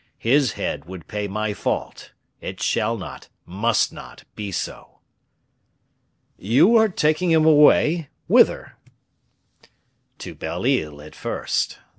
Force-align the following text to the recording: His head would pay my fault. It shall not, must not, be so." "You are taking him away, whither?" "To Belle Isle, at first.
His 0.17 0.53
head 0.53 0.85
would 0.85 1.07
pay 1.07 1.27
my 1.27 1.53
fault. 1.53 2.11
It 2.41 2.59
shall 2.59 2.97
not, 2.97 3.29
must 3.45 3.93
not, 3.93 4.23
be 4.33 4.51
so." 4.51 4.97
"You 6.39 6.75
are 6.75 6.89
taking 6.89 7.29
him 7.29 7.45
away, 7.45 8.09
whither?" 8.25 8.77
"To 10.17 10.33
Belle 10.33 10.65
Isle, 10.65 11.03
at 11.03 11.13
first. 11.13 11.77